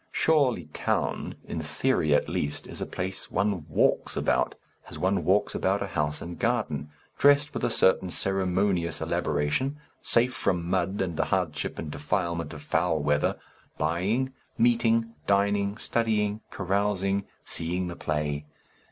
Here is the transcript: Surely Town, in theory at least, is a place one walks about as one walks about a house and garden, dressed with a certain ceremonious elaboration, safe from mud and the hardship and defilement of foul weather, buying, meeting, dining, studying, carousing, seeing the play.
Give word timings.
Surely 0.11 0.65
Town, 0.73 1.35
in 1.45 1.59
theory 1.59 2.11
at 2.11 2.27
least, 2.27 2.65
is 2.65 2.81
a 2.81 2.87
place 2.87 3.29
one 3.29 3.67
walks 3.69 4.17
about 4.17 4.55
as 4.89 4.97
one 4.97 5.23
walks 5.23 5.53
about 5.53 5.83
a 5.83 5.85
house 5.85 6.23
and 6.23 6.39
garden, 6.39 6.89
dressed 7.19 7.53
with 7.53 7.63
a 7.63 7.69
certain 7.69 8.09
ceremonious 8.09 8.99
elaboration, 8.99 9.77
safe 10.01 10.33
from 10.33 10.67
mud 10.67 11.01
and 11.01 11.17
the 11.17 11.25
hardship 11.25 11.77
and 11.77 11.91
defilement 11.91 12.51
of 12.51 12.63
foul 12.63 12.97
weather, 12.97 13.37
buying, 13.77 14.33
meeting, 14.57 15.13
dining, 15.27 15.77
studying, 15.77 16.41
carousing, 16.49 17.23
seeing 17.45 17.85
the 17.85 17.95
play. 17.95 18.47